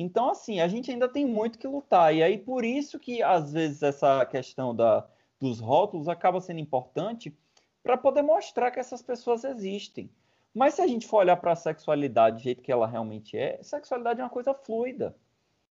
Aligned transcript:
Então, 0.00 0.30
assim, 0.30 0.60
a 0.60 0.68
gente 0.68 0.92
ainda 0.92 1.08
tem 1.08 1.26
muito 1.26 1.58
que 1.58 1.66
lutar. 1.66 2.14
E 2.14 2.22
aí, 2.22 2.38
por 2.38 2.64
isso 2.64 3.00
que, 3.00 3.20
às 3.20 3.52
vezes, 3.52 3.82
essa 3.82 4.24
questão 4.26 4.72
da, 4.72 5.04
dos 5.40 5.58
rótulos 5.58 6.08
acaba 6.08 6.40
sendo 6.40 6.60
importante 6.60 7.36
para 7.82 7.96
poder 7.96 8.22
mostrar 8.22 8.70
que 8.70 8.78
essas 8.78 9.02
pessoas 9.02 9.42
existem. 9.42 10.08
Mas 10.54 10.74
se 10.74 10.82
a 10.82 10.86
gente 10.86 11.04
for 11.04 11.16
olhar 11.18 11.36
para 11.36 11.50
a 11.50 11.56
sexualidade 11.56 12.36
do 12.36 12.42
jeito 12.42 12.62
que 12.62 12.70
ela 12.70 12.86
realmente 12.86 13.36
é, 13.36 13.60
sexualidade 13.60 14.20
é 14.20 14.22
uma 14.22 14.30
coisa 14.30 14.54
fluida. 14.54 15.16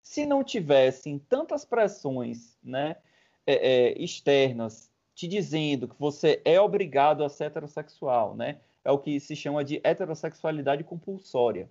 Se 0.02 0.27
não 0.27 0.43
tivessem 0.43 1.20
tantas 1.20 1.64
pressões 1.64 2.58
né, 2.61 2.96
é, 3.46 3.54
é, 3.54 4.02
externas 4.02 4.90
te 5.14 5.29
dizendo 5.29 5.86
que 5.86 5.98
você 6.00 6.43
é 6.45 6.61
obrigado 6.61 7.22
a 7.22 7.29
ser 7.29 7.45
heterossexual, 7.45 8.34
né? 8.34 8.61
É 8.84 8.90
o 8.90 8.98
que 8.98 9.20
se 9.20 9.36
chama 9.36 9.62
de 9.62 9.80
heterossexualidade 9.84 10.82
compulsória. 10.82 11.70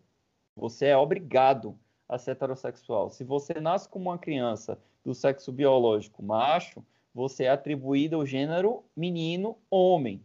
Você 0.55 0.85
é 0.85 0.97
obrigado 0.97 1.77
ser 2.17 2.31
heterossexual. 2.31 3.09
Se 3.09 3.23
você 3.23 3.59
nasce 3.59 3.89
como 3.89 4.09
uma 4.09 4.17
criança 4.17 4.79
do 5.03 5.13
sexo 5.13 5.51
biológico 5.51 6.23
macho, 6.23 6.83
você 7.13 7.45
é 7.45 7.49
atribuído 7.49 8.17
ao 8.17 8.25
gênero 8.25 8.83
menino, 8.95 9.57
homem. 9.69 10.17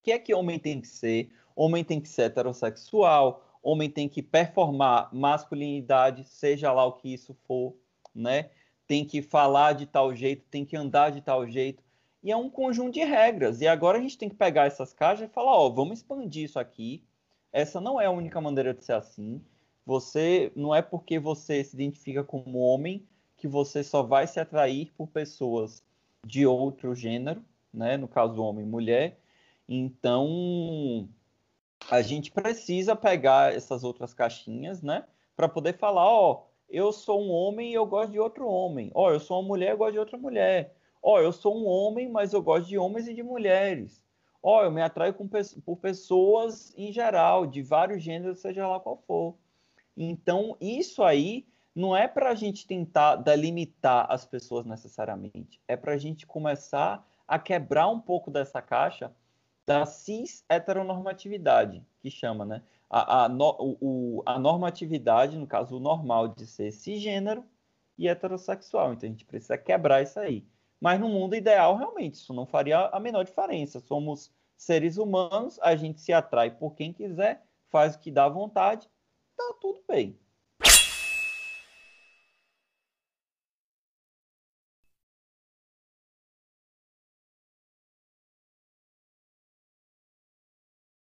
O 0.00 0.04
que 0.04 0.12
é 0.12 0.18
que 0.18 0.34
homem 0.34 0.58
tem 0.58 0.80
que 0.80 0.88
ser? 0.88 1.30
Homem 1.54 1.84
tem 1.84 2.00
que 2.00 2.08
ser 2.08 2.22
heterossexual, 2.22 3.44
homem 3.62 3.88
tem 3.88 4.08
que 4.08 4.22
performar 4.22 5.08
masculinidade, 5.14 6.24
seja 6.24 6.72
lá 6.72 6.84
o 6.84 6.92
que 6.92 7.12
isso 7.12 7.34
for, 7.46 7.74
né? 8.14 8.50
Tem 8.86 9.04
que 9.04 9.22
falar 9.22 9.72
de 9.72 9.86
tal 9.86 10.14
jeito, 10.14 10.44
tem 10.50 10.64
que 10.64 10.76
andar 10.76 11.10
de 11.10 11.20
tal 11.20 11.48
jeito 11.48 11.82
e 12.24 12.32
é 12.32 12.36
um 12.36 12.48
conjunto 12.48 12.94
de 12.94 13.04
regras. 13.04 13.60
E 13.60 13.68
agora 13.68 13.98
a 13.98 14.00
gente 14.00 14.16
tem 14.16 14.30
que 14.30 14.34
pegar 14.34 14.64
essas 14.64 14.94
caixas 14.94 15.28
e 15.28 15.32
falar, 15.32 15.52
ó, 15.52 15.68
vamos 15.68 15.98
expandir 15.98 16.44
isso 16.44 16.58
aqui. 16.58 17.04
Essa 17.52 17.82
não 17.82 18.00
é 18.00 18.06
a 18.06 18.10
única 18.10 18.40
maneira 18.40 18.72
de 18.72 18.82
ser 18.82 18.94
assim. 18.94 19.44
Você 19.86 20.52
não 20.56 20.74
é 20.74 20.80
porque 20.80 21.18
você 21.18 21.62
se 21.62 21.74
identifica 21.74 22.24
como 22.24 22.58
homem 22.58 23.06
que 23.36 23.46
você 23.46 23.84
só 23.84 24.02
vai 24.02 24.26
se 24.26 24.40
atrair 24.40 24.92
por 24.96 25.08
pessoas 25.08 25.82
de 26.24 26.46
outro 26.46 26.94
gênero, 26.94 27.44
né? 27.72 27.96
No 27.96 28.08
caso 28.08 28.42
homem 28.42 28.64
e 28.64 28.68
mulher. 28.68 29.18
Então 29.68 31.08
a 31.90 32.00
gente 32.00 32.30
precisa 32.30 32.96
pegar 32.96 33.54
essas 33.54 33.84
outras 33.84 34.14
caixinhas, 34.14 34.82
né? 34.82 35.04
Para 35.36 35.48
poder 35.48 35.76
falar, 35.76 36.06
ó, 36.06 36.46
eu 36.68 36.92
sou 36.92 37.22
um 37.22 37.30
homem 37.30 37.70
e 37.70 37.74
eu 37.74 37.84
gosto 37.84 38.12
de 38.12 38.18
outro 38.18 38.48
homem. 38.48 38.90
Ó, 38.94 39.10
eu 39.10 39.20
sou 39.20 39.40
uma 39.40 39.48
mulher 39.48 39.68
e 39.68 39.72
eu 39.72 39.78
gosto 39.78 39.92
de 39.92 39.98
outra 39.98 40.16
mulher 40.16 40.74
Ó, 41.06 41.20
eu 41.20 41.32
sou 41.32 41.54
um 41.54 41.66
homem, 41.66 42.08
mas 42.08 42.32
eu 42.32 42.42
gosto 42.42 42.66
de 42.66 42.78
homens 42.78 43.06
e 43.06 43.12
de 43.12 43.22
mulheres. 43.22 44.02
Ó, 44.42 44.64
eu 44.64 44.70
me 44.70 44.80
atraio 44.80 45.12
com, 45.12 45.28
por 45.28 45.76
pessoas 45.76 46.72
em 46.78 46.90
geral, 46.90 47.46
de 47.46 47.60
vários 47.60 48.02
gêneros, 48.02 48.40
seja 48.40 48.66
lá 48.66 48.80
qual 48.80 48.96
for. 49.06 49.34
Então, 49.96 50.56
isso 50.60 51.02
aí 51.02 51.46
não 51.74 51.96
é 51.96 52.06
para 52.06 52.30
a 52.30 52.34
gente 52.34 52.66
tentar 52.66 53.16
delimitar 53.16 54.06
as 54.08 54.24
pessoas 54.24 54.64
necessariamente. 54.64 55.60
É 55.66 55.76
para 55.76 55.94
a 55.94 55.98
gente 55.98 56.26
começar 56.26 57.06
a 57.26 57.38
quebrar 57.38 57.88
um 57.88 58.00
pouco 58.00 58.30
dessa 58.30 58.62
caixa 58.62 59.12
da 59.66 59.86
cis 59.86 60.44
heteronormatividade, 60.48 61.82
que 62.00 62.10
chama, 62.10 62.44
né? 62.44 62.62
A, 62.88 63.24
a, 63.24 63.28
no, 63.28 63.56
o, 63.80 64.22
a 64.26 64.38
normatividade, 64.38 65.36
no 65.38 65.46
caso, 65.46 65.76
o 65.76 65.80
normal 65.80 66.28
de 66.28 66.46
ser 66.46 66.70
cisgênero 66.70 67.44
e 67.96 68.08
heterossexual. 68.08 68.92
Então, 68.92 69.08
a 69.08 69.10
gente 69.10 69.24
precisa 69.24 69.56
quebrar 69.56 70.02
isso 70.02 70.20
aí. 70.20 70.46
Mas 70.80 71.00
no 71.00 71.08
mundo 71.08 71.34
ideal, 71.34 71.76
realmente, 71.76 72.14
isso 72.14 72.34
não 72.34 72.46
faria 72.46 72.86
a 72.88 73.00
menor 73.00 73.24
diferença. 73.24 73.80
Somos 73.80 74.30
seres 74.56 74.98
humanos, 74.98 75.58
a 75.62 75.74
gente 75.74 76.00
se 76.00 76.12
atrai 76.12 76.50
por 76.50 76.74
quem 76.74 76.92
quiser, 76.92 77.42
faz 77.68 77.94
o 77.94 77.98
que 77.98 78.10
dá 78.10 78.28
vontade, 78.28 78.88
tá 79.36 79.54
tudo 79.60 79.82
bem. 79.88 80.18